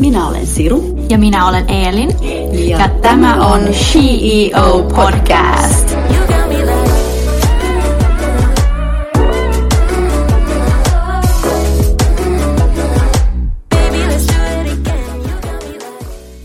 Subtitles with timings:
[0.00, 0.98] Minä olen Siru.
[1.10, 2.10] Ja minä olen Eelin.
[2.68, 5.96] Ja, ja tämä on CEO Podcast.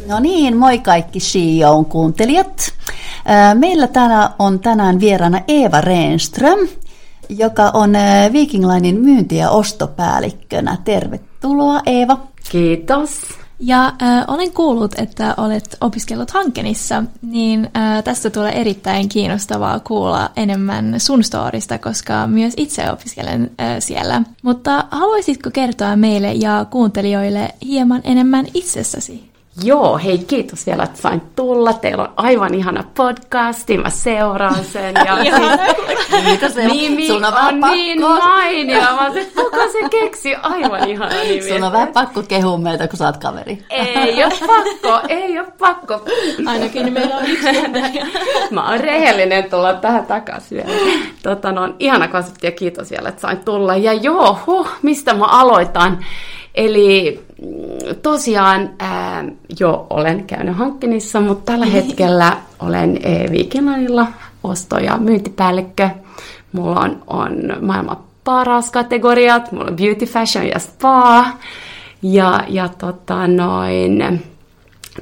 [0.07, 2.73] No niin, moi kaikki CEOn kuuntelijat.
[3.53, 6.59] Meillä täällä on tänään vieraana Eeva Renström,
[7.29, 7.93] joka on
[8.33, 10.77] Viking Linein myynti- ja ostopäällikkönä.
[10.83, 12.17] Tervetuloa Eeva.
[12.49, 13.09] Kiitos.
[13.65, 20.31] Ja äh, olen kuullut, että olet opiskellut Hankenissa, niin äh, tästä tulee erittäin kiinnostavaa kuulla
[20.35, 24.21] enemmän sun storista, koska myös itse opiskelen äh, siellä.
[24.41, 29.34] Mutta haluaisitko kertoa meille ja kuuntelijoille hieman enemmän itsessäsi?
[29.63, 31.73] Joo, hei kiitos vielä, että sain tulla.
[31.73, 34.95] Teillä on aivan ihana podcasti, mä seuraan sen.
[35.05, 38.81] Ja siis, kiitos, nimi Sun on, on niin mainio.
[38.81, 40.35] Mä se, kuka se keksi?
[40.35, 41.49] Aivan ihana nimi.
[41.49, 43.65] Sun on vähän pakko kehua meitä, kun sä oot kaveri.
[43.69, 46.05] Ei ole pakko, ei ole pakko.
[46.45, 47.45] Ainakin meillä on yksi
[48.51, 50.79] Mä oon rehellinen tulla tähän takaisin vielä.
[51.23, 53.75] Tota, no, ihana konsepti ja kiitos vielä, että sain tulla.
[53.75, 56.05] Ja joo, huh, mistä mä aloitan?
[56.55, 59.25] Eli mm, tosiaan ää,
[59.59, 62.99] jo olen käynyt hankkinissa, mutta tällä hetkellä olen
[63.31, 64.07] Viikinlanilla
[64.43, 65.89] osto- ja myyntipäällikkö.
[66.51, 67.31] Mulla on, on
[67.61, 71.25] maailman paras kategoriat, mulla on beauty, fashion ja spa.
[72.01, 74.21] Ja, ja tota noin,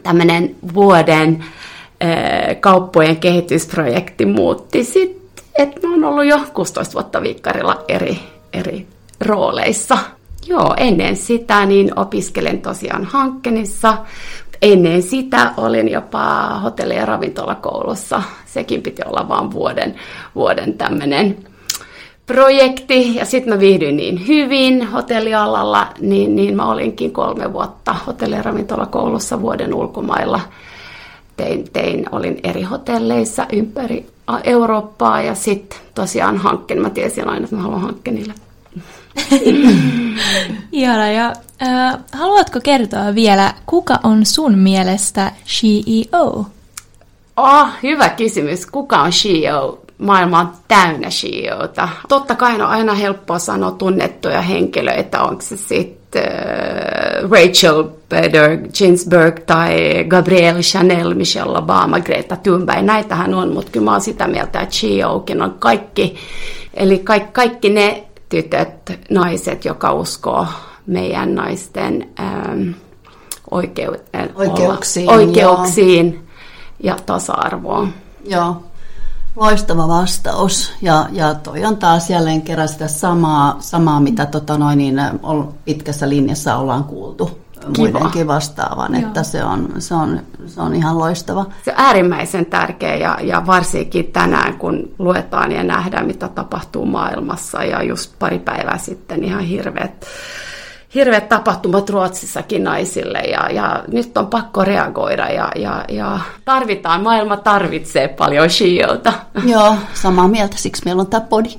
[0.03, 1.43] tämmöinen vuoden
[2.01, 8.19] ää, kauppojen kehitysprojekti muutti sitten, että mä oon ollut jo 16 vuotta viikkarilla eri,
[8.53, 8.87] eri
[9.21, 9.97] rooleissa.
[10.47, 13.97] Joo, ennen sitä niin opiskelen tosiaan Hankkenissa.
[14.61, 18.21] Ennen sitä olin jopa hotelli- ja ravintolakoulussa.
[18.45, 19.95] Sekin piti olla vain vuoden,
[20.35, 21.37] vuoden tämmöinen
[22.25, 23.15] projekti.
[23.15, 28.41] Ja sitten mä viihdyin niin hyvin hotellialalla, niin, niin mä olinkin kolme vuotta hotelli- ja
[28.41, 30.39] ravintolakoulussa vuoden ulkomailla.
[31.37, 34.05] Tein, tein, olin eri hotelleissa ympäri
[34.43, 36.81] Eurooppaa ja sitten tosiaan hankkeen.
[36.81, 38.33] Mä tiesin aina, että mä haluan hankkenille
[40.71, 41.11] Ihana.
[41.11, 46.45] Ja, äh, haluatko kertoa vielä, kuka on sun mielestä CEO?
[47.37, 48.65] Oh, hyvä kysymys.
[48.65, 49.79] Kuka on CEO?
[49.97, 51.89] Maailma on täynnä CEOta.
[52.09, 56.23] Totta kai on aina helppoa sanoa tunnettuja henkilöitä, onko se sitten
[57.31, 62.85] Rachel Bader Ginsburg tai Gabrielle Chanel, Michelle Obama, Greta Thunberg.
[62.85, 66.15] Näitähän on, mutta kyllä mä oon sitä mieltä, että CEOkin on kaikki.
[66.73, 70.45] Eli kaikki, kaikki ne tytöt, naiset, joka uskoo
[70.87, 72.69] meidän naisten ähm,
[73.51, 73.97] oikeu-
[74.35, 76.27] oikeuksiin, olla, oikeuksiin
[76.83, 77.93] ja tasa-arvoon.
[78.25, 78.63] Joo,
[79.35, 80.71] loistava vastaus.
[80.81, 84.95] Ja, ja toi on taas jälleen kerran sitä samaa, samaa mitä tota noin, niin,
[85.65, 87.42] pitkässä linjassa ollaan kuultu
[87.77, 89.07] muidenkin vastaavan, Joo.
[89.07, 91.45] että se on, se, on, se on ihan loistava.
[91.65, 97.63] Se on äärimmäisen tärkeä ja, ja varsinkin tänään, kun luetaan ja nähdään, mitä tapahtuu maailmassa
[97.63, 100.05] ja just pari päivää sitten ihan hirveät
[100.95, 107.37] hirveät tapahtumat Ruotsissakin naisille ja, ja nyt on pakko reagoida ja, ja, ja tarvitaan, maailma
[107.37, 109.13] tarvitsee paljon shiolta.
[109.45, 111.49] Joo, samaa mieltä, siksi meillä on tämä podi.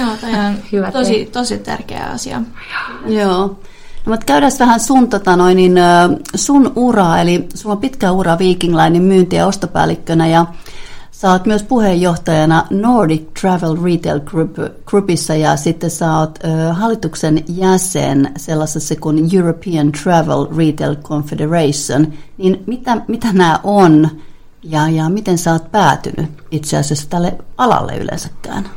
[0.00, 2.42] Joo, tämä on Hyvä tosi, tosi tärkeä asia.
[3.06, 3.46] Joo.
[3.46, 3.58] No,
[4.06, 5.74] mutta käydään vähän sun, tota noin, niin,
[6.34, 10.46] sun uraa, eli sulla on pitkä ura Viking Linein myynti- ja ostopäällikkönä ja
[11.20, 14.56] Sä oot myös puheenjohtajana Nordic Travel Retail Group,
[14.86, 22.12] Groupissa ja sitten sä oot ö, hallituksen jäsen sellaisessa kuin European Travel Retail Confederation.
[22.38, 24.10] Niin mitä, mitä nämä on
[24.62, 28.68] ja, ja miten sä oot päätynyt itse asiassa tälle alalle yleensäkään?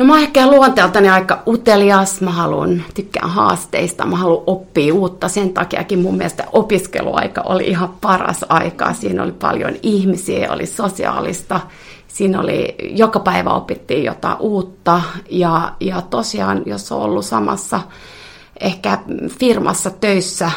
[0.00, 5.28] No mä oon ehkä luonteeltani aika utelias, mä haluan, tykkään haasteista, mä haluan oppia uutta.
[5.28, 8.92] Sen takiakin mun mielestä opiskeluaika oli ihan paras aika.
[8.92, 11.60] Siinä oli paljon ihmisiä, oli sosiaalista,
[12.08, 15.02] siinä oli, joka päivä opittiin jotain uutta.
[15.30, 17.80] Ja, ja tosiaan, jos on ollut samassa
[18.60, 18.98] ehkä
[19.38, 20.50] firmassa töissä,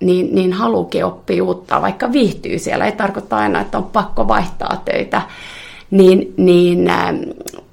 [0.00, 2.86] niin, niin haluukin oppia uutta, vaikka viihtyy siellä.
[2.86, 5.22] Ei tarkoita aina, että on pakko vaihtaa töitä.
[5.90, 6.90] Niin, niin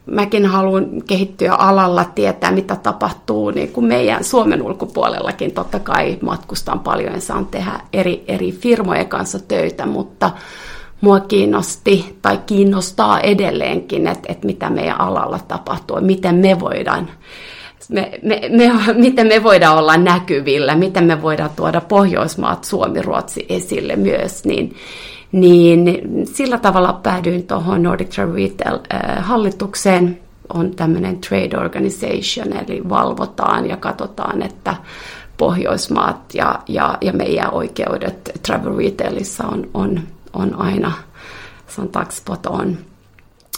[0.08, 5.52] mäkin haluan kehittyä alalla, tietää mitä tapahtuu niin kuin meidän Suomen ulkopuolellakin.
[5.52, 10.32] Totta kai matkustan paljon ja saan tehdä eri, eri firmojen kanssa töitä, mutta
[11.02, 17.10] mua kiinnosti tai kiinnostaa edelleenkin, että, että mitä meidän alalla tapahtuu, miten me voidaan
[17.90, 23.46] me, me, me, miten me voidaan olla näkyvillä, miten me voidaan tuoda Pohjoismaat, Suomi, Ruotsi
[23.50, 24.76] esille myös, niin,
[25.42, 26.00] niin
[26.34, 30.20] sillä tavalla päädyin tuohon Nordic Travel Retail-hallitukseen.
[30.54, 34.76] on tämmöinen trade organization, eli valvotaan ja katsotaan, että
[35.38, 40.00] Pohjoismaat ja, ja, ja meidän oikeudet travel retailissa on, on,
[40.34, 40.92] on aina,
[41.68, 42.78] sanotaanko spot on.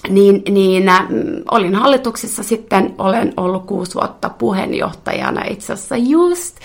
[0.07, 1.05] Niin, niin äh,
[1.51, 5.41] olin hallituksessa sitten, olen ollut kuusi vuotta puheenjohtajana.
[5.49, 6.55] Itse asiassa just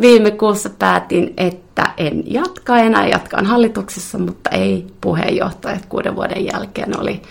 [0.00, 5.80] viime kuussa päätin, että en jatka enää, jatkan hallituksessa, mutta ei puheenjohtaja.
[5.88, 7.22] Kuuden vuoden jälkeen oli,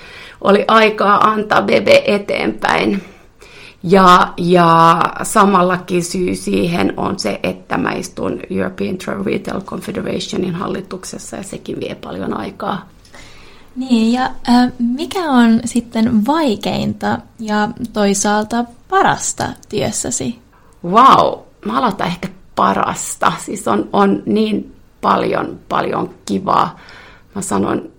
[0.42, 3.04] oli aikaa antaa BB eteenpäin.
[3.84, 11.38] Ja, ja samallakin syy siihen on se, että mä istun European Travel Retail Confederationin hallituksessa
[11.38, 12.90] ja sekin vie paljon aikaa.
[13.76, 20.40] Niin, ja äh, mikä on sitten vaikeinta ja toisaalta parasta työssäsi?
[20.84, 23.34] Wow, mä aloitan ehkä parasta.
[23.40, 26.80] Siis on, on niin paljon, paljon kivaa.
[27.36, 27.92] Mä sanon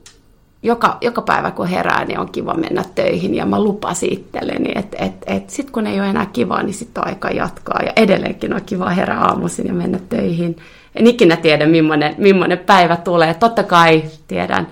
[0.63, 4.97] joka, joka päivä kun herää, niin on kiva mennä töihin ja mä lupasin itselleni, että
[5.01, 8.55] et, et sitten kun ei ole enää kivaa, niin sitten on aika jatkaa ja edelleenkin
[8.55, 10.57] on kiva herää aamuisin ja mennä töihin.
[10.95, 13.35] En ikinä tiedä, millainen, millainen päivä tulee.
[13.35, 14.69] Totta kai tiedän,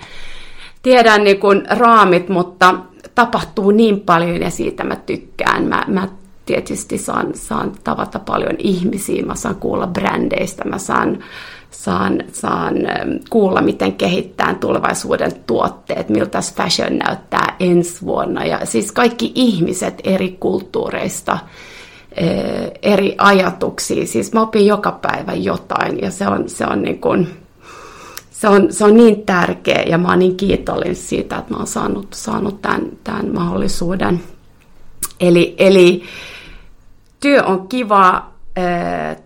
[0.82, 2.74] tiedän niin kuin raamit, mutta
[3.14, 5.64] tapahtuu niin paljon ja siitä mä tykkään.
[5.64, 6.08] Mä, mä
[6.46, 11.18] tietysti saan, saan tavata paljon ihmisiä, mä saan kuulla brändeistä, mä saan
[11.70, 18.44] saan, saan ähm, kuulla, miten kehittää tulevaisuuden tuotteet, miltä fashion näyttää ensi vuonna.
[18.44, 21.40] Ja siis kaikki ihmiset eri kulttuureista, äh,
[22.82, 24.06] eri ajatuksia.
[24.06, 27.28] Siis mä opin joka päivä jotain ja se on, se on, niin, kuin,
[28.40, 31.66] se on, se on niin tärkeä ja mä oon niin kiitollinen siitä, että mä oon
[31.66, 34.20] saanut, saanut tämän, tämän mahdollisuuden.
[35.20, 36.02] Eli, eli
[37.20, 38.30] työ on kiva,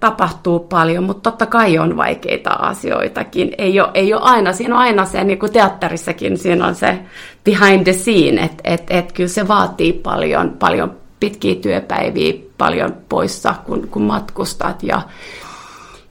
[0.01, 3.53] tapahtuu paljon, mutta totta kai on vaikeita asioitakin.
[3.59, 6.99] Ei ole, ei ole aina, siinä on aina se, niin kuin teatterissakin, siinä on se
[7.45, 13.55] behind the scene, että et, et kyllä se vaatii paljon, paljon pitkiä työpäiviä, paljon poissa,
[13.67, 14.83] kun, kun matkustat.
[14.83, 15.03] Ja,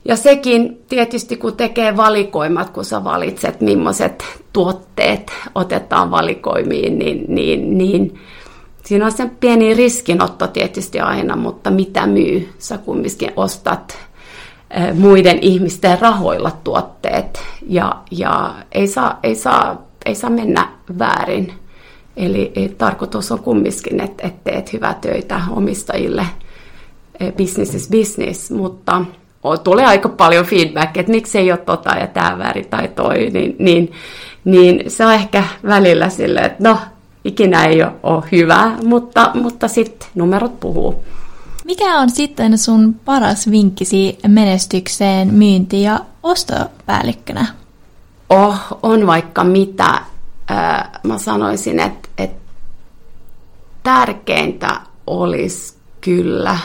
[0.05, 4.23] ja sekin tietysti, kun tekee valikoimat, kun sä valitset, millaiset
[4.53, 8.19] tuotteet otetaan valikoimiin, niin, niin, niin
[8.83, 12.53] Siinä on se pieni riskinotto tietysti aina, mutta mitä myy?
[12.57, 13.97] Sä kumminkin ostat
[14.71, 20.69] eh, muiden ihmisten rahoilla tuotteet ja, ja ei, saa, ei, saa, ei saa mennä
[20.99, 21.53] väärin.
[22.17, 26.25] Eli tarkoitus on kumminkin, että, että teet hyvää töitä omistajille.
[27.19, 29.05] Eh, business is business, mutta
[29.63, 33.55] tulee aika paljon feedback, että miksi ei ole tota ja tämä väärin tai toi, niin,
[33.59, 33.91] niin,
[34.45, 36.77] niin se on ehkä välillä silleen, että no,
[37.25, 41.03] ikinä ei ole hyvä, mutta, mutta sitten numerot puhuu.
[41.65, 47.45] Mikä on sitten sun paras vinkkisi menestykseen myynti- ja ostopäällikkönä?
[48.29, 49.99] Oh, on vaikka mitä.
[51.03, 52.43] mä sanoisin, että, että
[53.83, 56.57] tärkeintä olisi kyllä,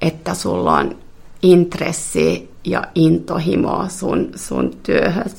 [0.00, 0.96] että sulla on
[1.42, 5.30] intressi ja intohimo sun, sun työhön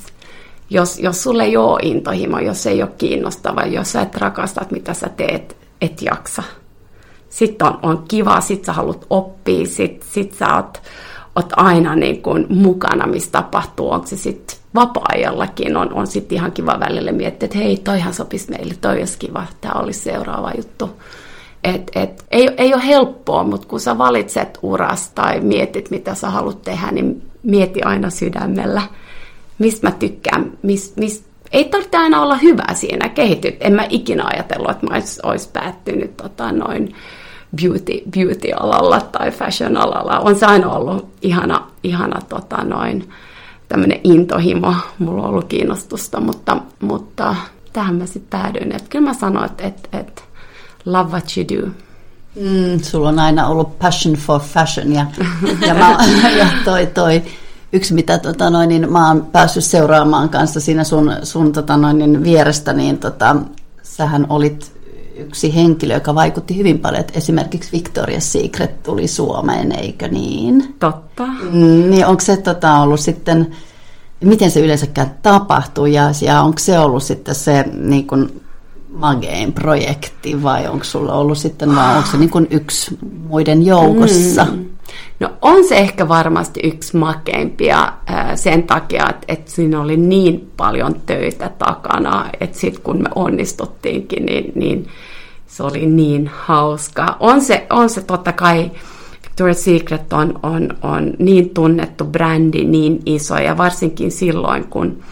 [0.74, 4.94] jos, jos sulle ei ole intohimo, jos ei ole kiinnostava, jos sä et rakasta, mitä
[4.94, 6.44] sä teet, et jaksa.
[7.30, 10.82] Sitten on, on kiva, sit sä haluat oppia, sit, sit sä oot,
[11.36, 13.92] oot aina niin kuin mukana, missä tapahtuu.
[13.92, 18.50] Onko se sitten vapaa-ajallakin, on, on sitten ihan kiva välillä miettiä, että hei, toihan sopisi
[18.50, 20.90] meille, toi olisi kiva, tämä olisi seuraava juttu.
[21.64, 26.30] Et, et, ei, ei ole helppoa, mutta kun sä valitset urasta tai mietit, mitä sä
[26.30, 28.82] haluat tehdä, niin mieti aina sydämellä–
[29.60, 33.58] mistä mä tykkään, mis, mis, ei tarvitse aina olla hyvä siinä kehityt.
[33.60, 36.96] En mä ikinä ajatellut, että mä olisi, päättynyt tota, noin
[37.62, 40.20] beauty, beauty-alalla tai fashion-alalla.
[40.20, 43.10] On se aina ollut ihana, ihana tota, noin,
[43.70, 44.74] tämmöinen intohimo.
[45.00, 47.36] Mulla on ollut kiinnostusta, mutta, mutta
[47.74, 48.76] tähän mä sitten päädyin.
[48.76, 50.22] Että kyllä mä sanoin, että, että, että
[50.86, 51.68] love what you do.
[52.36, 55.06] Mm, sulla on aina ollut passion for fashion ja,
[55.68, 55.98] ja, mä,
[56.40, 57.24] ja toi, toi
[57.74, 61.98] yksi, mitä tota noin, niin mä oon päässyt seuraamaan kanssa siinä sun, sun tota noin,
[61.98, 63.36] niin vierestä, niin tota,
[63.84, 64.74] sähän olit
[65.16, 70.76] yksi henkilö, joka vaikutti hyvin paljon, että esimerkiksi Victoria's Secret tuli Suomeen, eikö niin?
[70.80, 71.26] Totta.
[71.26, 73.56] Mm, niin onko se tota, ollut sitten,
[74.24, 78.43] miten se yleensäkään tapahtuu ja, ja onko se ollut sitten se niin kuin,
[78.94, 82.98] magein projekti vai onko sulla ollut sitten vaan, onko se niin kuin yksi
[83.28, 84.46] muiden joukossa?
[84.46, 84.66] Mm.
[85.20, 87.94] No on se ehkä varmasti yksi makeimpia
[88.36, 94.26] sen takia, että, että siinä oli niin paljon töitä takana, että sitten kun me onnistuttiinkin,
[94.26, 94.88] niin, niin
[95.48, 97.18] se oli niin hauska.
[97.20, 98.72] On se, on se totta kai,
[99.26, 105.04] Victoria's Secret on, on, on niin tunnettu brändi, niin iso, ja varsinkin silloin, kun,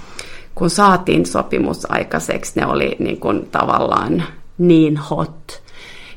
[0.56, 4.24] kun saatiin sopimus aikaiseksi, ne oli niin kuin tavallaan
[4.58, 5.62] niin hot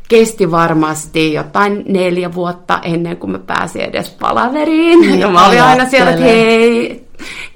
[0.09, 5.01] kesti varmasti jotain neljä vuotta ennen kuin mä pääsin edes palaveriin.
[5.01, 7.09] Niin, ja mä olin aina siellä, että hei,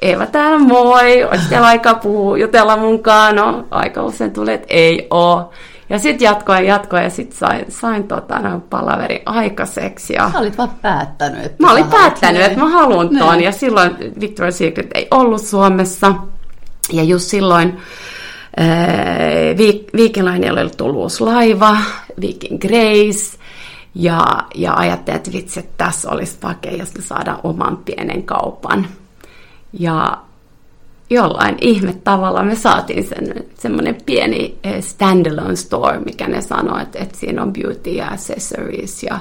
[0.03, 3.37] Eeva täällä moi, olisi teillä aikaa puhua, jutella munkaan?
[3.37, 5.51] No, aika usein tuli, että ei oo.
[5.91, 10.13] Ja sitten jatkoin jatkoin ja sitten sain, sain tota, no, palaverin aikaiseksi.
[10.13, 11.45] Ja Sä olit vaan päättänyt.
[11.45, 12.47] Että mä olin päättänyt, niin.
[12.47, 13.33] että mä haluan ton.
[13.33, 13.45] Niin.
[13.45, 16.15] Ja silloin Victoria's Secret ei ollut Suomessa.
[16.93, 17.77] Ja just silloin
[18.61, 18.67] äh,
[19.97, 21.77] Viking Lineilla oli tullut uusi laiva,
[22.21, 23.39] Viking Grace.
[23.95, 28.87] Ja, ja ajattelin, että vitsi, että tässä olisi pakea, jos me saadaan oman pienen kaupan.
[29.73, 30.19] Ja
[31.11, 36.99] jollain ihme tavalla me saatiin sen, semmoinen pieni eh, standalone store, mikä ne sanoi, että,
[36.99, 39.03] että siinä on beauty ja accessories.
[39.03, 39.19] Ja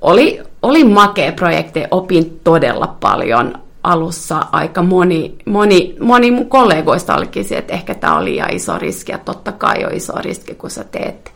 [0.00, 7.44] oli, oli makea projekti, opin todella paljon alussa aika moni, moni, moni mun kollegoista olikin
[7.50, 10.84] että ehkä tämä oli liian iso riski, ja totta kai on iso riski, kun sä
[10.84, 11.32] teet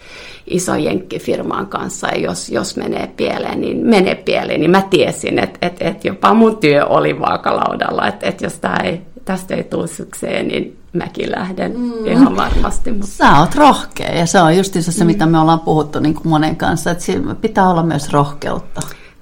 [0.46, 5.58] iso jenkkifirman kanssa, ja jos, jos menee pieleen, niin menee pieleen, niin mä tiesin, että,
[5.66, 9.86] että, että jopa mun työ oli vaakalaudalla, että, että jos tää ei, tästä ei tule
[9.86, 12.06] sukseen, niin mäkin lähden mm.
[12.06, 12.92] ihan varmasti.
[12.92, 13.06] Mutta...
[13.06, 16.56] Sä oot rohkea ja se on justiinsa se, mitä me ollaan puhuttu niin kuin monen
[16.56, 17.04] kanssa, että
[17.40, 18.80] pitää olla myös rohkeutta.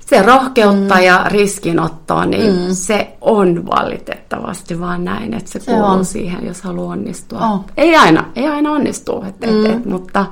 [0.08, 1.02] Se rohkeutta mm.
[1.02, 2.74] ja riskinottoa, niin mm.
[2.74, 6.04] se on valitettavasti vaan näin, että se, se kuuluu on.
[6.04, 7.50] siihen, jos haluaa onnistua.
[7.50, 7.64] Oh.
[7.76, 9.66] Ei aina, ei aina onnistu, et, mm.
[9.66, 10.26] et, et, mutta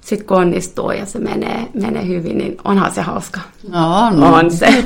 [0.00, 3.40] sitten kun onnistuu ja se menee, menee hyvin, niin onhan se hauska.
[3.68, 4.66] No, on, on se.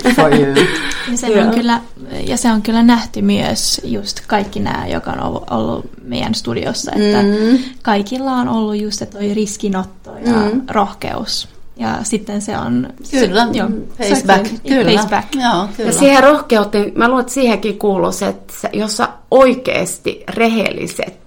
[1.10, 1.80] ja, se on kyllä,
[2.26, 6.92] ja se on kyllä nähty myös just kaikki nämä, joka on ollut, ollut meidän studiossa,
[6.92, 7.58] että mm.
[7.82, 10.62] kaikilla on ollut just että toi riskinotto ja mm.
[10.70, 11.55] rohkeus.
[11.76, 12.88] Ja sitten se on...
[13.10, 13.68] Kyllä, se, jo,
[13.98, 14.46] faceback.
[14.46, 14.90] Se, kyllä.
[14.90, 15.34] Faceback.
[15.34, 15.90] Joo, kyllä.
[15.90, 21.26] Ja siihen rohkeuteen, mä luulen, että siihenkin kuuluu se, että jos sä oikeasti rehelliset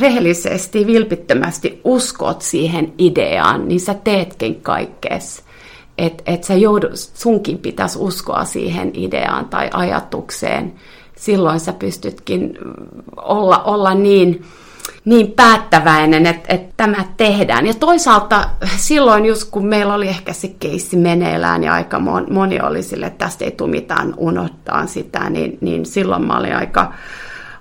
[0.00, 5.42] rehellisesti, vilpittömästi uskot siihen ideaan, niin sä teetkin kaikkees.
[5.98, 10.74] Että et sä joudu, sunkin pitäisi uskoa siihen ideaan tai ajatukseen.
[11.16, 12.58] Silloin sä pystytkin
[13.16, 14.44] olla, olla niin,
[15.04, 17.66] niin päättäväinen, että, että tämä tehdään.
[17.66, 22.00] Ja toisaalta silloin just kun meillä oli ehkä se keissi meneillään ja aika
[22.30, 26.56] moni oli sille, että tästä ei tule mitään, unohtaa sitä, niin, niin silloin mä olin
[26.56, 26.92] aika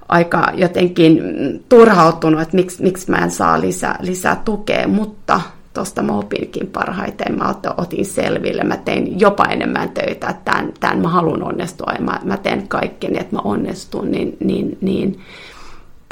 [0.10, 1.22] aika jotenkin
[1.70, 5.42] turhautunut, että miksi, miksi mä en saa lisää, lisää tukea, mutta
[5.74, 11.01] tuosta mä opinkin parhaiten, mä otin selville, mä tein jopa enemmän töitä, että tämän, tämän
[11.01, 11.94] mä haluan onnistua.
[11.98, 15.20] Ja mä, mä teen kaikkeni, että mä onnistun, niin, niin, niin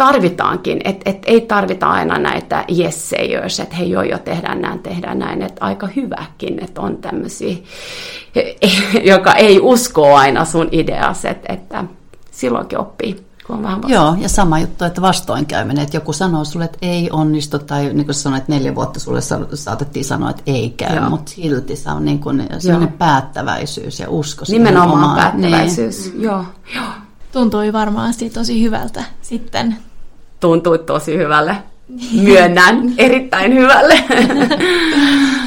[0.01, 5.19] tarvitaankin, että et ei tarvita aina näitä sayers, että hei joo, jo tehdään näin, tehdään
[5.19, 7.57] näin, että aika hyväkin, että on tämmöisiä,
[9.13, 11.83] joka ei usko aina sun ideas, että, että
[12.31, 16.77] silloinkin oppii on vähän Joo, ja sama juttu, että vastoinkäyminen, että joku sanoo sulle, että
[16.81, 19.21] ei onnistu, tai niin kuin sanoit, neljä vuotta sulle
[19.53, 21.09] saatettiin sanoa, että ei käy, Joo.
[21.09, 26.21] mutta silti se on niin kuin sellainen päättäväisyys ja usko Nimenomaan omaan, päättäväisyys, niin.
[26.21, 26.45] Joo.
[26.75, 26.85] Joo.
[27.31, 29.77] Tuntui varmasti tosi hyvältä sitten.
[30.41, 31.55] Tuntui tosi hyvälle.
[32.21, 34.03] Myönnän, erittäin hyvälle.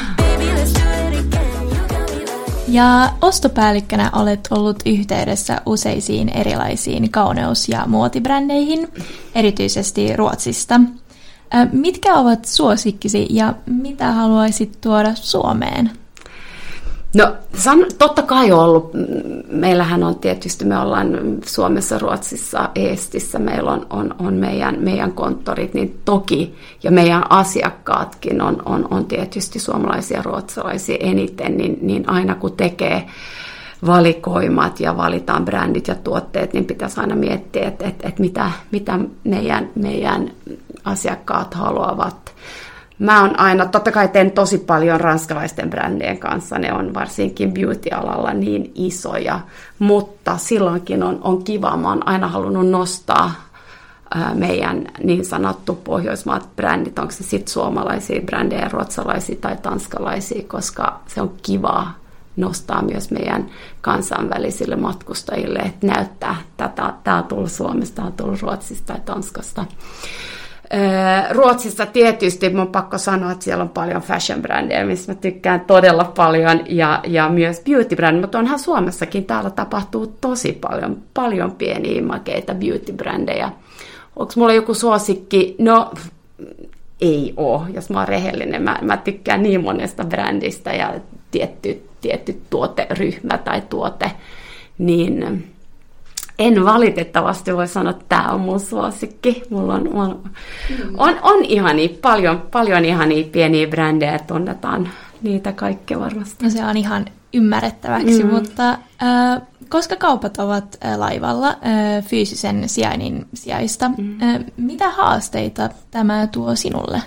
[2.69, 8.89] Ja ostopäällikkönä olet ollut yhteydessä useisiin erilaisiin kauneus- ja muotibrändeihin,
[9.35, 10.81] erityisesti Ruotsista.
[11.73, 15.91] Mitkä ovat suosikkisi ja mitä haluaisit tuoda Suomeen?
[17.15, 18.91] No san, totta kai on ollut,
[19.49, 25.75] meillähän on tietysti, me ollaan Suomessa, Ruotsissa, Eestissä, meillä on, on, on meidän, meidän konttorit,
[25.75, 32.35] niin toki, ja meidän asiakkaatkin on, on, on tietysti suomalaisia ruotsalaisia eniten, niin, niin aina
[32.35, 33.07] kun tekee
[33.87, 38.99] valikoimat ja valitaan brändit ja tuotteet, niin pitäisi aina miettiä, että, että, että mitä, mitä
[39.25, 40.31] meidän, meidän
[40.85, 42.24] asiakkaat haluavat
[42.99, 48.33] Mä oon aina, totta kai teen tosi paljon ranskalaisten brändien kanssa, ne on varsinkin beauty-alalla
[48.33, 49.41] niin isoja,
[49.79, 53.35] mutta silloinkin on, on kiva, mä oon aina halunnut nostaa
[54.35, 61.21] meidän niin sanottu pohjoismaat brändit, onko se sitten suomalaisia brändejä, ruotsalaisia tai tanskalaisia, koska se
[61.21, 61.99] on kivaa
[62.37, 68.43] nostaa myös meidän kansainvälisille matkustajille, että näyttää, että tämä on tullut Suomesta, tämä on tullut
[68.43, 69.65] Ruotsista tai Tanskasta.
[71.31, 76.61] Ruotsissa tietysti mun pakko sanoa, että siellä on paljon fashion-brändejä, missä mä tykkään todella paljon,
[76.69, 83.51] ja, ja myös beauty-brändejä, mutta onhan Suomessakin täällä tapahtuu tosi paljon, paljon pieniä makeita beauty-brändejä.
[84.17, 85.57] Onko mulla joku suosikki?
[85.59, 85.91] No,
[87.01, 88.63] ei ole, jos mä oon rehellinen.
[88.63, 90.95] Mä, mä tykkään niin monesta brändistä ja
[91.31, 94.11] tietty, tietty tuoteryhmä tai tuote,
[94.79, 95.45] niin
[96.39, 99.43] en valitettavasti voi sanoa, että tämä on mun suosikki.
[99.51, 100.31] Mulla on, on,
[100.97, 104.89] on, on ihania, paljon, paljon ihania pieniä brändejä, tunnetaan,
[105.23, 106.45] niitä kaikkea varmasti.
[106.45, 108.31] No se on ihan ymmärrettäväksi, mm.
[108.31, 114.23] mutta äh, koska kaupat ovat äh, laivalla äh, fyysisen sijainnin sijaista, mm.
[114.23, 117.03] äh, mitä haasteita tämä tuo sinulle?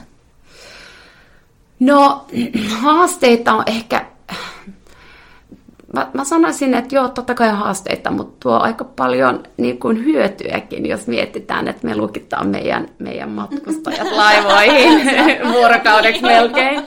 [1.80, 2.26] No
[2.82, 4.06] haasteita on ehkä
[5.98, 10.86] mä, mä sanoisin, että joo, totta kai haasteita, mutta tuo aika paljon niin kuin hyötyäkin,
[10.86, 15.02] jos mietitään, että me lukitaan meidän, meidän matkustajat laivoihin
[15.54, 16.84] vuorokaudeksi melkein.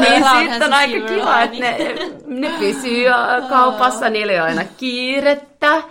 [0.00, 1.96] niin sitten on aika kiva, että ne,
[2.26, 3.06] ne pysyy
[3.48, 5.82] kaupassa, niillä ei ole aina kiirettä.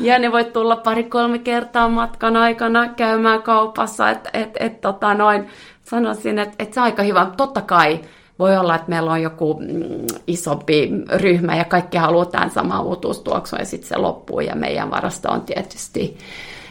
[0.00, 4.10] Ja ne voi tulla pari-kolme kertaa matkan aikana käymään kaupassa.
[4.10, 5.48] Että et, et, tota noin,
[5.84, 7.26] sanoisin, että et se on aika hyvä.
[7.36, 8.00] Totta kai
[8.38, 13.58] voi olla, että meillä on joku mm, isompi ryhmä ja kaikki haluaa tämän saman uutuustuoksun
[13.58, 16.18] ja sitten se loppuu ja meidän varasto on tietysti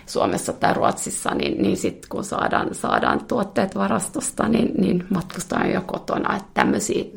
[0.06, 5.82] Suomessa tai Ruotsissa, niin, niin sitten kun saadaan, saadaan tuotteet varastosta, niin, niin matkustaa jo
[5.82, 6.36] kotona.
[6.36, 6.66] Että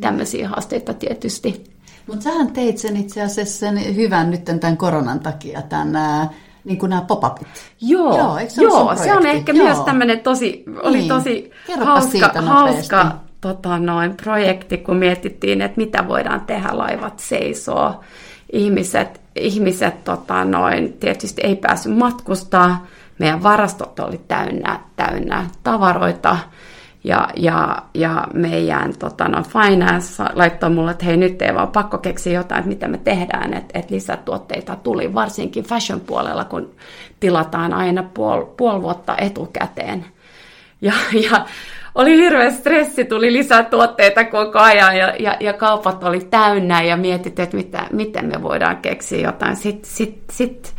[0.00, 1.64] tämmöisiä haasteita tietysti.
[2.06, 5.98] Mutta sähän teit sen itse asiassa sen hyvän nyt tämän koronan takia, tämän
[6.64, 7.48] niin kuin nämä pop-upit.
[7.80, 9.66] Joo, joo, se, joo se on ehkä joo.
[9.66, 11.08] myös tämmöinen tosi, oli niin.
[11.08, 11.50] tosi
[11.84, 18.00] hauska, hauska tota, noin, projekti, kun mietittiin, että mitä voidaan tehdä, laivat seisoo.
[18.52, 22.86] Ihmiset, ihmiset tota, noin, tietysti ei päässyt matkustaa,
[23.18, 26.38] meidän varastot oli täynnä, täynnä tavaroita,
[27.04, 31.98] ja, ja, ja meidän tota, no, finance laittoi mulle, että hei nyt ei vaan pakko
[31.98, 36.70] keksiä jotain, että mitä me tehdään, että, että lisätuotteita tuli, varsinkin fashion puolella, kun
[37.20, 40.06] tilataan aina puoli puol vuotta etukäteen.
[40.80, 40.92] Ja,
[41.30, 41.46] ja
[41.94, 46.96] oli hirveä stressi, tuli lisää tuotteita koko ajan ja, ja, ja kaupat oli täynnä ja
[46.96, 49.56] mietit, että mitä, miten me voidaan keksiä jotain.
[49.56, 50.74] Sitten sit, sit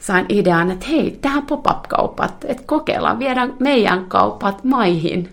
[0.00, 5.28] sain idean, että hei, tähän pop-up-kaupat, että kokeillaan, viedään meidän kaupat maihin.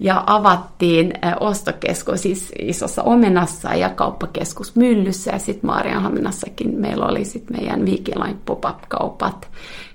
[0.00, 7.56] Ja avattiin ostokeskus siis isossa omenassa ja kauppakeskus Myllyssä ja sitten Maarianhaminassakin meillä oli sitten
[7.56, 9.48] meidän Viikilain pop-up-kaupat.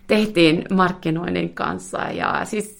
[0.08, 2.78] Tehtiin markkinoinnin kanssa ja siis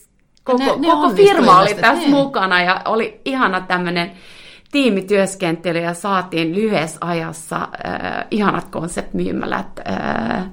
[0.52, 2.12] koko, ne, ne koko firma oli tässä niin.
[2.12, 4.12] mukana ja oli ihana tämmöinen
[4.72, 10.48] tiimityöskentely ja saatiin lyhyessä ajassa äh, ihanat konseptmyymälät äh, äh,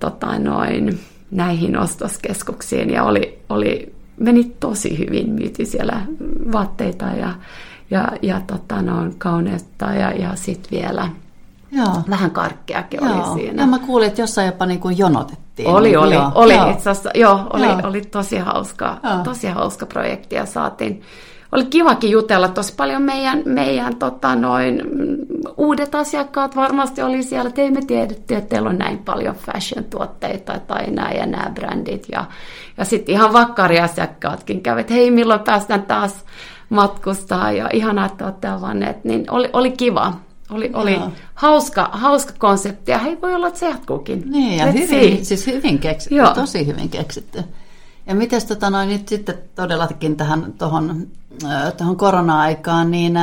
[0.00, 6.00] tota noin, näihin ostoskeskuksiin ja oli, oli, meni tosi hyvin, myytiin siellä
[6.52, 7.34] vaatteita ja,
[7.90, 11.08] ja, ja tota noin, kauneutta ja, ja sitten vielä
[11.70, 12.02] Joo.
[12.10, 13.14] vähän karkkeakin Joo.
[13.14, 13.62] oli siinä.
[13.62, 15.68] Ja mä kuulin, että jossain jopa niin kuin jonotettiin.
[15.68, 16.70] Oli, oli, joo, oli joo.
[16.70, 17.80] itse asiassa, joo, oli, joo.
[17.84, 19.18] oli tosi hauska, joo.
[19.24, 21.02] tosi hauska projekti ja saatiin,
[21.52, 24.82] oli kivakin jutella tosi paljon meidän, meidän tota, noin,
[25.56, 30.60] uudet asiakkaat varmasti oli siellä, että ei me tiedetty, että teillä on näin paljon fashion-tuotteita
[30.60, 32.06] tai nämä ja nämä brändit.
[32.12, 32.24] Ja,
[32.76, 36.24] ja sitten ihan vakkariasiakkaatkin kävivät, että hei milloin päästään taas
[36.68, 40.12] matkustaa ja ihanaa, että olette avanneet, niin oli, oli kiva.
[40.50, 40.98] Oli, oli
[41.34, 44.22] hauska, hauska konsepti ja hei voi olla, että se jatkuukin.
[44.30, 46.34] Niin ja hyvin, siis hyvin keksitty, Joo.
[46.34, 47.44] tosi hyvin keksitty.
[48.08, 51.06] Ja miten tota noin, nyt sitten todellakin tähän tuohon
[51.76, 53.14] tuohon korona-aikaan, niin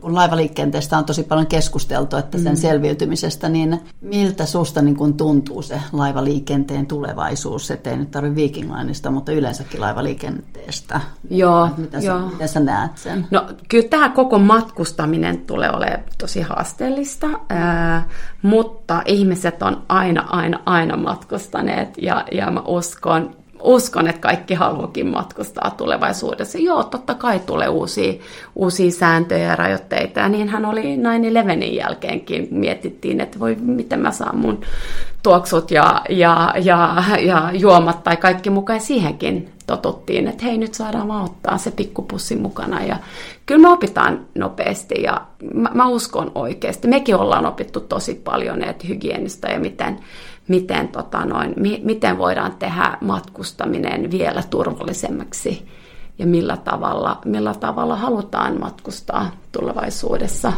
[0.00, 2.56] kun laivaliikenteestä on tosi paljon keskusteltu, että sen mm.
[2.56, 7.70] selviytymisestä, niin miltä susta niin kun tuntuu se laivaliikenteen tulevaisuus?
[7.70, 11.00] Et ei nyt tarvitse Viking Lineista, mutta yleensäkin laivaliikenteestä.
[11.30, 12.20] Joo, miten, joo.
[12.20, 13.26] Sä, miten sä näet sen?
[13.30, 18.08] No kyllä tämä koko matkustaminen tulee olemaan tosi haasteellista, ää,
[18.42, 25.06] mutta ihmiset on aina, aina, aina matkustaneet ja, ja mä uskon, uskon, että kaikki haluakin
[25.06, 26.58] matkustaa tulevaisuudessa.
[26.58, 28.12] Joo, totta kai tulee uusia,
[28.54, 30.20] uusia sääntöjä ja rajoitteita.
[30.20, 32.48] Ja niinhän oli 9-11 jälkeenkin.
[32.50, 34.60] Mietittiin, että voi, miten mä saan mun
[35.22, 38.80] tuoksut ja, ja, ja, ja juomat tai kaikki mukaan.
[38.80, 42.84] siihenkin totuttiin, että hei, nyt saadaan vaan ottaa se pikkupussi mukana.
[42.84, 42.96] Ja
[43.46, 45.20] kyllä me opitaan nopeasti ja
[45.54, 46.88] mä, mä uskon oikeasti.
[46.88, 49.98] Mekin ollaan opittu tosi paljon että hygienistä ja miten
[50.48, 55.68] miten, tota noin, mi, miten voidaan tehdä matkustaminen vielä turvallisemmaksi
[56.18, 60.52] ja millä tavalla, millä tavalla halutaan matkustaa tulevaisuudessa.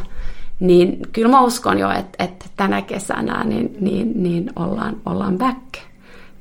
[0.60, 5.78] Niin kyllä mä uskon jo, että, että tänä kesänä niin, niin, niin ollaan, ollaan back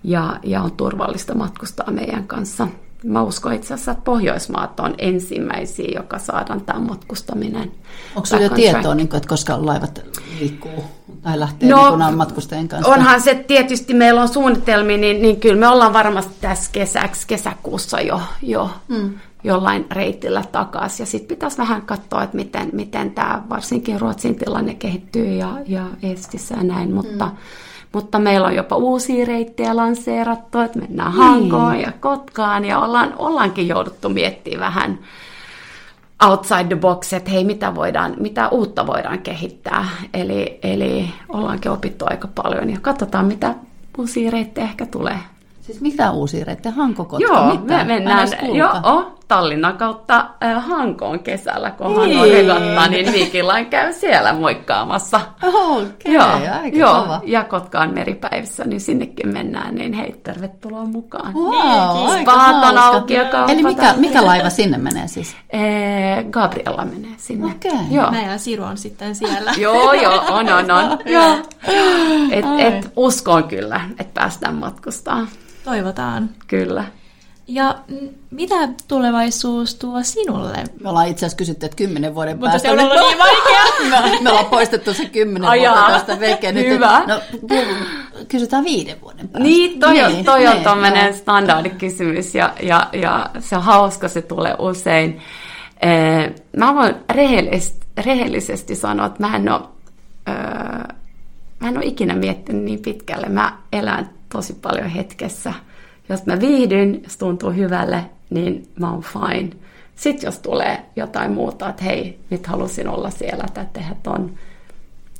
[0.03, 2.67] ja, ja on turvallista matkustaa meidän kanssa.
[3.03, 7.71] Mä uskon itse asiassa, että Pohjoismaat on ensimmäisiä, joka saadaan tämä matkustaminen.
[8.15, 10.01] Onko sinulla tietoa, niin kuin, että koska laivat
[10.39, 10.83] liikkuu
[11.21, 12.91] tai lähtee no, niin matkustajien kanssa?
[12.91, 18.01] Onhan se tietysti, meillä on suunnitelmia, niin, niin kyllä me ollaan varmasti tässä kesäksi, kesäkuussa
[18.01, 19.13] jo, jo hmm.
[19.43, 21.03] jollain reitillä takaisin.
[21.03, 25.85] Ja sitten pitäisi vähän katsoa, että miten, miten tämä varsinkin Ruotsin tilanne kehittyy ja, ja
[26.03, 27.25] Estissä ja näin, mutta...
[27.25, 27.38] Hmm
[27.93, 31.21] mutta meillä on jopa uusia reittejä lanseerattu, että mennään niin.
[31.21, 34.99] Hankoon ja Kotkaan ja ollaan, ollaankin jouduttu miettimään vähän,
[36.28, 39.86] outside the box, että hei, mitä, voidaan, mitä uutta voidaan kehittää.
[40.13, 43.56] Eli, eli ollaankin opittu aika paljon ja katsotaan, mitä
[43.97, 45.19] uusia reittejä ehkä tulee.
[45.62, 46.75] Siis mitä uusia reittejä?
[46.75, 47.34] Hankokotka?
[47.34, 47.78] Joo, mitä?
[47.78, 53.94] me mennään joo, Tallinnan kautta äh, Hankoon kesällä, kun Hanko on regatta, niin Viikilain käy
[53.94, 55.22] siellä moikkaamassa.
[55.44, 57.02] Okei, okay, joo, aika joo.
[57.02, 57.22] Kova.
[57.24, 61.34] Ja Kotkaan meripäivissä, niin sinnekin mennään, niin hei, tervetuloa mukaan.
[61.34, 65.36] Wow, niin, Spaat on auki ja Eli mikä, mikä laiva sinne menee siis?
[65.54, 67.46] Ee, Gabriella menee sinne.
[67.46, 67.72] Okei.
[67.72, 67.86] Okay.
[67.92, 68.12] Joo.
[68.12, 69.54] Mä ja Siru on sitten siellä.
[69.65, 71.00] joo, joo, on, on, on.
[71.06, 71.38] joo.
[72.32, 75.28] Et, et uskon kyllä, että päästään matkustamaan.
[75.65, 76.30] Toivotaan.
[76.48, 76.98] Kyllä.
[77.49, 77.75] Ja
[78.31, 78.55] mitä
[78.88, 80.63] tulevaisuus tuo sinulle?
[80.83, 82.69] Me ollaan itse asiassa kysytty, että kymmenen vuoden Mutta päästä.
[82.69, 84.12] Mutta se on ollut niin vaikea.
[84.12, 85.75] me, me ollaan poistettu se kymmenen Ajaa.
[85.75, 86.51] vuotta tästä veke.
[86.51, 87.03] Nyt, Hyvä.
[87.07, 87.21] No,
[88.27, 89.39] kysytään viiden vuoden päästä.
[89.49, 91.13] Niin, toi, niin, toi on niin, tuommoinen joo.
[91.13, 95.21] standardikysymys ja, ja, ja se on hauska, se tulee usein.
[95.81, 99.62] Eh, Mä voin rehellisesti, rehellisesti sanoa, että mä en ole,
[100.29, 100.95] öö,
[101.59, 103.29] mä en ole ikinä miettinyt niin pitkälle.
[103.29, 105.53] Mä elän tosi paljon hetkessä.
[106.10, 109.50] Jos mä viihdyn, jos tuntuu hyvälle, niin mä oon fine.
[109.95, 114.32] Sitten jos tulee jotain muuta, että hei, nyt halusin olla siellä tai tehdä ton.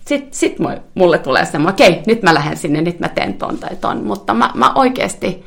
[0.08, 0.56] Sitten sit
[0.95, 4.04] mulle tulee semmoinen, okei, okay, nyt mä lähden sinne, nyt mä teen ton tai ton.
[4.04, 5.45] Mutta mä, mä oikeasti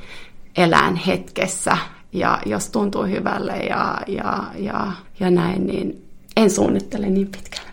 [0.56, 1.76] elän hetkessä
[2.12, 6.04] ja jos tuntuu hyvälle ja, ja, ja, ja näin, niin
[6.36, 7.70] en suunnittele niin pitkälle.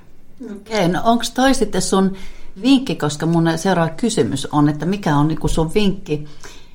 [0.51, 2.15] Okei, no onko toi sitten sun
[2.62, 6.25] vinkki, koska mun seuraava kysymys on, että mikä on niin sun vinkki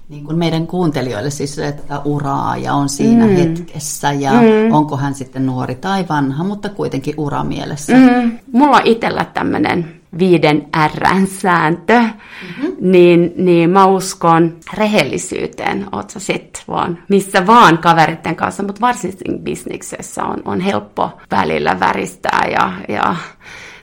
[0.08, 3.36] niin kuin meidän kuuntelijoille siis että uraa ja on siinä mm.
[3.36, 4.72] hetkessä ja mm.
[4.72, 7.92] onko hän sitten nuori tai vanha, mutta kuitenkin ura mielessä.
[7.96, 8.38] Mm.
[8.52, 12.72] Mulla on itsellä tämmöinen viiden Rn sääntö, mm-hmm.
[12.80, 19.38] niin, niin mä uskon rehellisyyteen, oot sä sit vaan missä vaan kaveritten kanssa, mutta varsinkin
[19.38, 23.16] bisneksessä on, on helppo välillä väristää ja, ja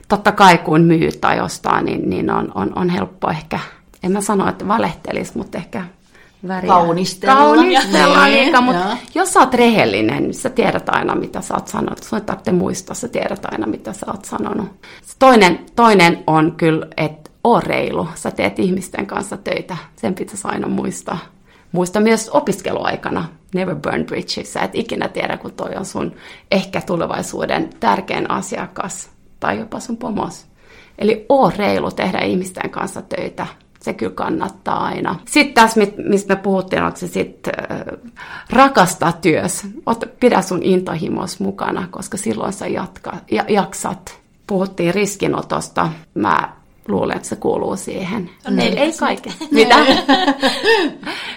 [0.08, 3.58] totta kai kun myy tai ostaa, niin, niin on, on, on helppo ehkä,
[4.02, 5.84] en mä sano, että valehtelisi, mutta ehkä
[6.48, 6.68] väriä.
[6.68, 7.34] Kaunistella.
[7.34, 12.02] Kaunistella, Niin, mutta jos sä oot rehellinen, niin sä tiedät aina, mitä sä oot sanonut.
[12.02, 14.68] Sun ei tarvitse muistaa, sä tiedät aina, mitä sä oot sanonut.
[15.18, 18.08] Toinen, toinen on kyllä, että oo reilu.
[18.14, 19.76] Sä teet ihmisten kanssa töitä.
[19.96, 21.18] Sen pitäisi aina muistaa.
[21.72, 23.28] Muista myös opiskeluaikana.
[23.54, 24.52] Never burn bridges.
[24.52, 26.12] Sä et ikinä tiedä, kun toi on sun
[26.50, 29.10] ehkä tulevaisuuden tärkein asiakas.
[29.40, 30.46] Tai jopa sun pomos.
[30.98, 33.46] Eli oo reilu tehdä ihmisten kanssa töitä
[33.82, 35.16] se kyllä kannattaa aina.
[35.24, 37.80] Sitten tässä, mistä me puhuttiin, onko se sitten äh,
[38.50, 39.66] rakastaa työs.
[39.86, 44.18] Ot, pidä sun intohimos mukana, koska silloin sä jatka, ja, jaksat.
[44.46, 45.88] Puhuttiin riskinotosta.
[46.14, 46.52] Mä
[46.88, 48.30] luulen, että se kuuluu siihen.
[48.48, 49.32] On ei, ei kaiken.
[49.50, 49.76] Mitä?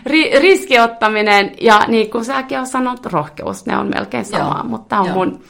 [0.05, 4.69] Ri, riskiottaminen ja niin kuin säkin on sanonut, rohkeus, ne on melkein samaa, Joo.
[4.69, 5.15] mutta tämä on Joo.
[5.15, 5.43] mun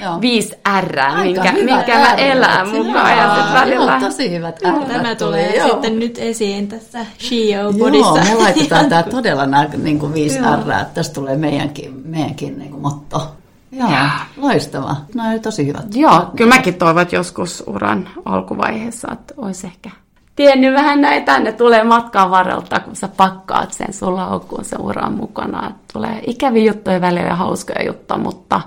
[0.00, 0.20] Joo.
[0.20, 3.18] viisi R, minkä, minkä mä elän mukaan.
[3.18, 3.92] Ja välillä...
[3.92, 5.68] Joo, tosi hyvät ääret Tämä tulee joo.
[5.68, 8.24] sitten nyt esiin tässä Joo, Shio-podissa.
[8.24, 12.70] me laitetaan tämä todella nämä niin kuin viisi R, että tästä tulee meidänkin, meidänkin niin
[12.70, 13.36] kuin motto.
[13.72, 13.88] Joo,
[14.36, 15.04] loistavaa.
[15.14, 15.94] No oli tosi hyvät.
[15.94, 19.90] Joo, kyllä mäkin toivon, että joskus uran alkuvaiheessa, että olisi ehkä
[20.36, 25.12] tiennyt vähän näitä, ne tulee matkan varrelta, kun sä pakkaat sen sun laukkuun sen uran
[25.12, 25.72] mukana.
[25.92, 28.60] Tulee ikäviä juttuja välillä ja hauskoja juttuja, mutta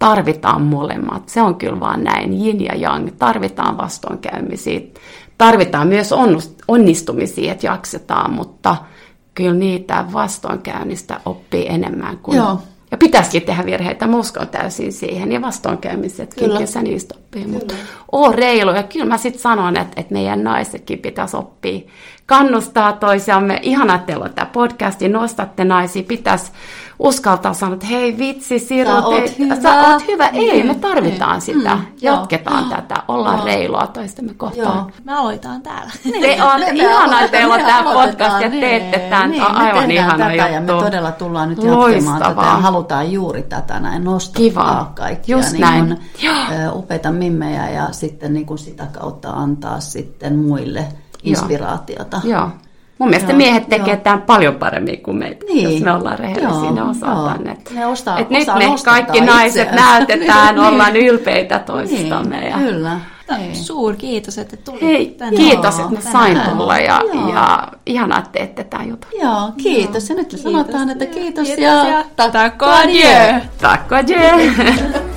[0.00, 1.28] tarvitaan molemmat.
[1.28, 3.08] Se on kyllä vaan näin, yin ja yang.
[3.18, 4.80] Tarvitaan vastoinkäymisiä,
[5.38, 6.14] tarvitaan myös
[6.68, 8.76] onnistumisia, että jaksetaan, mutta
[9.34, 12.36] kyllä niitä vastoinkäynnistä oppii enemmän kuin...
[12.36, 12.58] Joo.
[12.90, 15.32] Ja pitäisikin tehdä virheitä, mä uskon täysin siihen.
[15.32, 16.54] Ja vastoinkäymiset, Kyllä.
[16.54, 17.46] kyllä sä niistä oppii.
[17.46, 17.74] Mutta
[18.12, 18.70] oo reilu.
[18.70, 21.80] Ja kyllä mä sitten sanon, että, että meidän naisetkin pitäisi oppia
[22.34, 23.58] kannustaa toisiamme.
[23.62, 26.02] Ihana, että teillä on tämä podcasti, nostatte naisia.
[26.02, 26.52] Pitäisi
[26.98, 29.56] uskaltaa sanoa, että hei vitsi, Siru, Sä oot te- hyvä.
[29.56, 30.26] sä oot hyvä.
[30.28, 31.40] Ei, Niin, me tarvitaan niin.
[31.58, 31.74] sitä.
[31.74, 32.14] Mm, joo.
[32.16, 32.94] Jatketaan tätä.
[33.08, 33.46] Ollaan Joo.
[33.46, 34.76] reilua toistemme kohtaan.
[34.76, 34.90] Joo.
[35.04, 35.92] Me aloitetaan täällä.
[36.20, 39.30] Te on Me- me ihana, että teillä on me tämä podcast ja teette niin, tämän.
[39.30, 40.54] Niin, Tämä on me aivan tehdään ihana tätä juttu.
[40.54, 42.28] Ja me todella tullaan nyt jatkamaan Loistavaa.
[42.28, 44.90] tätä ja halutaan juuri tätä näin nostaa Kiva.
[44.94, 45.36] kaikkia.
[45.36, 45.86] Just niin näin.
[45.86, 46.34] Kun, Joo.
[46.34, 50.86] ö, upeita mimmejä ja sitten niin kuin sitä kautta antaa sitten muille
[51.22, 52.20] inspiraatiota.
[52.24, 52.48] Joo.
[52.98, 54.02] Mun mielestä Joo, miehet tekee joo.
[54.02, 55.72] tämän paljon paremmin kuin me, Niin.
[55.72, 57.52] jos me ollaan rehellisiä, Joo, ne osaa joo.
[57.52, 59.92] Et, Ne osaa- et nyt osaa me kaikki naiset itseään.
[59.98, 60.64] näytetään, Niin.
[60.66, 62.40] ollaan ylpeitä toisistamme.
[62.40, 62.56] Niin, ja...
[62.58, 63.00] kyllä.
[63.38, 63.56] Niin.
[63.56, 65.36] Suur kiitos, että tulit Hei, tänne.
[65.36, 66.56] kiitos, Joo, että mä sain tänään.
[66.56, 67.34] tulla ja, Joo.
[67.34, 69.10] ja ihanaa, että teette tämän jutun.
[69.22, 70.08] Joo, kiitos.
[70.08, 73.08] Ja nyt sanotaan, että kiitos, Kiitos ja, ja takko adieu.
[73.12, 73.40] adieu.
[73.74, 74.20] Och adjö!